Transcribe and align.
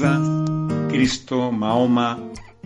Buda, 0.00 0.88
Cristo, 0.88 1.52
Mahoma, 1.52 2.18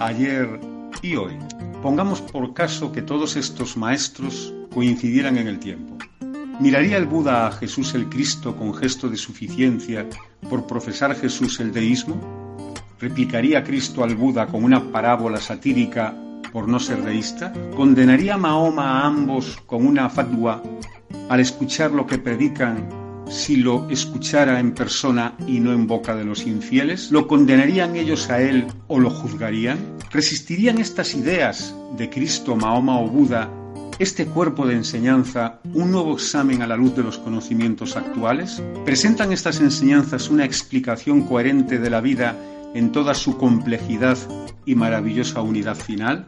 ayer 0.00 0.58
y 1.00 1.14
hoy. 1.14 1.38
Pongamos 1.80 2.20
por 2.20 2.52
caso 2.54 2.90
que 2.90 3.02
todos 3.02 3.36
estos 3.36 3.76
maestros 3.76 4.52
coincidieran 4.74 5.38
en 5.38 5.46
el 5.46 5.60
tiempo. 5.60 5.96
¿Miraría 6.58 6.96
el 6.96 7.06
Buda 7.06 7.46
a 7.46 7.52
Jesús 7.52 7.94
el 7.94 8.08
Cristo 8.08 8.56
con 8.56 8.74
gesto 8.74 9.08
de 9.08 9.16
suficiencia 9.16 10.08
por 10.48 10.66
profesar 10.66 11.14
Jesús 11.14 11.60
el 11.60 11.72
deísmo? 11.72 12.20
¿Replicaría 12.98 13.62
Cristo 13.62 14.02
al 14.02 14.16
Buda 14.16 14.48
con 14.48 14.64
una 14.64 14.90
parábola 14.90 15.38
satírica 15.38 16.12
por 16.52 16.66
no 16.66 16.80
ser 16.80 17.00
deísta? 17.04 17.52
¿Condenaría 17.76 18.36
Mahoma 18.38 19.02
a 19.02 19.06
ambos 19.06 19.56
con 19.66 19.86
una 19.86 20.10
fatwa 20.10 20.60
al 21.28 21.38
escuchar 21.38 21.92
lo 21.92 22.08
que 22.08 22.18
predican 22.18 22.99
si 23.30 23.56
lo 23.56 23.88
escuchara 23.88 24.58
en 24.58 24.72
persona 24.72 25.34
y 25.46 25.60
no 25.60 25.72
en 25.72 25.86
boca 25.86 26.14
de 26.16 26.24
los 26.24 26.46
infieles? 26.46 27.10
¿Lo 27.10 27.26
condenarían 27.26 27.96
ellos 27.96 28.28
a 28.28 28.42
él 28.42 28.66
o 28.88 28.98
lo 28.98 29.08
juzgarían? 29.08 29.78
¿Resistirían 30.10 30.78
estas 30.78 31.14
ideas 31.14 31.74
de 31.96 32.10
Cristo, 32.10 32.56
Mahoma 32.56 33.00
o 33.00 33.08
Buda, 33.08 33.48
este 34.00 34.26
cuerpo 34.26 34.66
de 34.66 34.74
enseñanza, 34.74 35.60
un 35.74 35.92
nuevo 35.92 36.14
examen 36.14 36.62
a 36.62 36.66
la 36.66 36.76
luz 36.76 36.96
de 36.96 37.04
los 37.04 37.18
conocimientos 37.18 37.96
actuales? 37.96 38.60
¿Presentan 38.84 39.32
estas 39.32 39.60
enseñanzas 39.60 40.28
una 40.28 40.44
explicación 40.44 41.22
coherente 41.22 41.78
de 41.78 41.90
la 41.90 42.00
vida 42.00 42.36
en 42.74 42.90
toda 42.90 43.14
su 43.14 43.36
complejidad 43.36 44.18
y 44.66 44.74
maravillosa 44.74 45.40
unidad 45.40 45.76
final? 45.76 46.26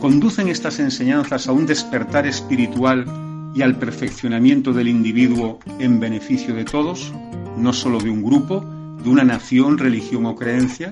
¿Conducen 0.00 0.48
estas 0.48 0.80
enseñanzas 0.80 1.46
a 1.46 1.52
un 1.52 1.66
despertar 1.66 2.26
espiritual 2.26 3.06
y 3.54 3.62
al 3.62 3.78
perfeccionamiento 3.78 4.72
del 4.72 4.88
individuo 4.88 5.60
en 5.78 6.00
beneficio 6.00 6.54
de 6.54 6.64
todos, 6.64 7.12
no 7.56 7.72
solo 7.72 8.00
de 8.00 8.10
un 8.10 8.22
grupo, 8.22 8.64
de 9.02 9.08
una 9.08 9.22
nación, 9.22 9.78
religión 9.78 10.26
o 10.26 10.34
creencia? 10.34 10.90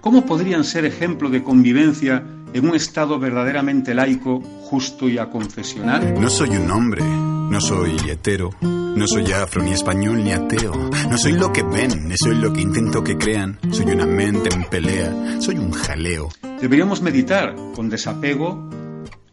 ¿Cómo 0.00 0.26
podrían 0.26 0.64
ser 0.64 0.84
ejemplo 0.84 1.30
de 1.30 1.42
convivencia 1.42 2.24
en 2.52 2.68
un 2.68 2.74
Estado 2.74 3.18
verdaderamente 3.18 3.94
laico, 3.94 4.40
justo 4.40 5.08
y 5.08 5.18
aconfesional? 5.18 6.20
No 6.20 6.28
soy 6.30 6.50
un 6.50 6.70
hombre, 6.70 7.02
no 7.04 7.60
soy 7.60 7.96
hetero, 8.08 8.50
no 8.60 9.06
soy 9.06 9.30
afro, 9.32 9.62
ni 9.62 9.72
español, 9.72 10.24
ni 10.24 10.32
ateo. 10.32 10.72
No 11.10 11.18
soy 11.18 11.32
lo 11.32 11.52
que 11.52 11.62
ven, 11.62 12.08
ni 12.08 12.16
soy 12.16 12.36
lo 12.36 12.52
que 12.52 12.62
intento 12.62 13.04
que 13.04 13.16
crean. 13.16 13.58
Soy 13.70 13.86
una 13.92 14.06
mente 14.06 14.48
en 14.52 14.64
pelea, 14.64 15.40
soy 15.40 15.56
un 15.56 15.70
jaleo. 15.70 16.28
Deberíamos 16.60 17.02
meditar 17.02 17.54
con 17.74 17.88
desapego 17.88 18.68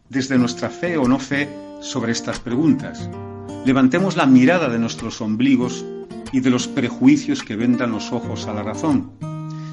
desde 0.09 0.38
nuestra 0.38 0.69
fe 0.69 0.97
o 0.97 1.07
no 1.07 1.17
fe 1.17 1.49
sobre 1.81 2.11
estas 2.11 2.39
preguntas. 2.39 3.09
Levantemos 3.65 4.15
la 4.15 4.25
mirada 4.25 4.69
de 4.69 4.79
nuestros 4.79 5.21
ombligos 5.21 5.85
y 6.31 6.39
de 6.39 6.49
los 6.49 6.67
prejuicios 6.67 7.43
que 7.43 7.55
vendan 7.55 7.91
los 7.91 8.11
ojos 8.11 8.47
a 8.47 8.53
la 8.53 8.63
razón. 8.63 9.11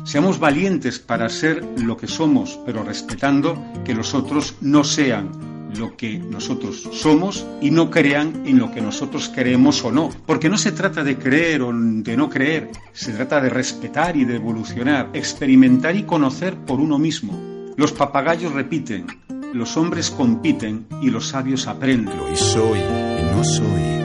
Seamos 0.04 0.38
valientes 0.38 0.98
para 0.98 1.28
ser 1.28 1.64
lo 1.78 1.96
que 1.96 2.08
somos, 2.08 2.58
pero 2.66 2.82
respetando 2.82 3.56
que 3.84 3.94
los 3.94 4.14
otros 4.14 4.56
no 4.60 4.82
sean 4.82 5.30
lo 5.76 5.96
que 5.96 6.18
nosotros 6.18 6.88
somos 6.92 7.46
y 7.60 7.70
no 7.70 7.90
crean 7.90 8.42
en 8.46 8.58
lo 8.58 8.70
que 8.72 8.80
nosotros 8.80 9.30
creemos 9.34 9.84
o 9.84 9.92
no. 9.92 10.10
Porque 10.26 10.48
no 10.48 10.58
se 10.58 10.72
trata 10.72 11.04
de 11.04 11.16
creer 11.16 11.62
o 11.62 11.72
de 11.72 12.16
no 12.16 12.28
creer, 12.28 12.70
se 12.92 13.12
trata 13.12 13.40
de 13.40 13.50
respetar 13.50 14.16
y 14.16 14.24
de 14.24 14.36
evolucionar, 14.36 15.10
experimentar 15.12 15.96
y 15.96 16.02
conocer 16.02 16.56
por 16.56 16.80
uno 16.80 16.98
mismo. 16.98 17.38
Los 17.76 17.92
papagayos 17.92 18.52
repiten, 18.52 19.06
los 19.52 19.76
hombres 19.76 20.10
compiten 20.10 20.86
y 21.00 21.10
los 21.10 21.28
sabios 21.28 21.66
aprenden. 21.66 22.14
Y 22.32 22.36
soy 22.36 22.78
y 22.78 23.22
no 23.34 23.44
soy. 23.44 24.02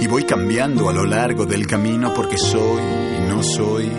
Y 0.00 0.06
voy 0.06 0.24
cambiando 0.24 0.88
a 0.88 0.92
lo 0.92 1.04
largo 1.04 1.46
del 1.46 1.66
camino 1.66 2.12
porque 2.14 2.36
soy 2.36 2.82
y 2.82 3.28
no 3.28 3.42
soy. 3.42 3.90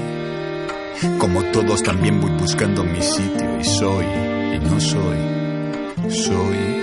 Como 1.18 1.44
todos 1.46 1.82
también 1.82 2.20
voy 2.22 2.32
buscando 2.32 2.84
mi 2.84 3.02
sitio 3.02 3.60
y 3.60 3.64
soy 3.64 4.06
y 4.06 4.60
no 4.60 4.80
soy. 4.80 5.18
Soy. 6.10 6.80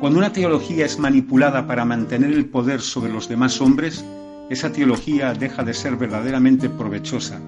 Cuando 0.00 0.18
una 0.18 0.32
teología 0.32 0.86
es 0.86 0.98
manipulada 0.98 1.66
para 1.66 1.84
mantener 1.84 2.32
el 2.32 2.46
poder 2.46 2.80
sobre 2.80 3.12
los 3.12 3.28
demás 3.28 3.60
hombres, 3.60 4.04
esa 4.48 4.72
teología 4.72 5.34
deja 5.34 5.64
de 5.64 5.74
ser 5.74 5.96
verdaderamente 5.96 6.70
provechosa. 6.70 7.40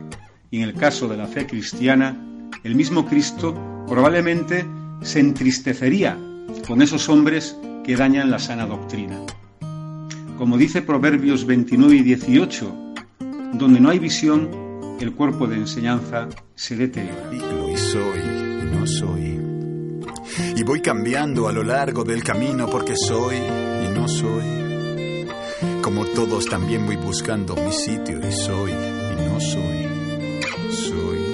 Y 0.51 0.59
en 0.59 0.69
el 0.69 0.75
caso 0.75 1.07
de 1.07 1.17
la 1.17 1.29
fe 1.29 1.47
cristiana, 1.47 2.49
el 2.65 2.75
mismo 2.75 3.07
Cristo 3.07 3.55
probablemente 3.91 4.65
se 5.03 5.21
entristecería 5.21 6.17
con 6.67 6.81
esos 6.81 7.09
hombres 7.11 7.57
que 7.85 7.97
dañan 7.97 8.31
la 8.31 8.39
sana 8.39 8.65
doctrina. 8.65 9.19
Como 10.39 10.57
dice 10.57 10.81
Proverbios 10.81 11.45
29 11.45 11.97
y 11.97 12.03
18, 12.03 12.95
donde 13.55 13.81
no 13.81 13.91
hay 13.91 13.99
visión, 13.99 14.49
el 15.01 15.13
cuerpo 15.13 15.47
de 15.47 15.57
enseñanza 15.57 16.29
se 16.55 16.77
deteriora. 16.77 17.31
Y 17.33 17.77
soy 17.77 18.51
no 18.71 18.87
soy. 18.87 19.41
Y 20.57 20.63
voy 20.63 20.81
cambiando 20.81 21.49
a 21.49 21.53
lo 21.53 21.63
largo 21.63 22.05
del 22.05 22.23
camino 22.23 22.69
porque 22.71 22.97
soy 22.97 23.37
y 23.37 23.95
no 23.95 24.09
soy. 24.09 25.27
Como 25.83 26.07
todos 26.07 26.47
también 26.47 26.87
voy 26.87 26.97
buscando 26.97 27.57
mi 27.57 27.73
sitio 27.73 28.19
y 28.27 28.33
soy 28.33 28.73
y 28.73 29.29
no 29.29 29.41
soy. 29.41 29.89
Soy. 30.71 31.30